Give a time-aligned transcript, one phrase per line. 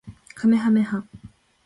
[0.33, 1.03] かめはめ波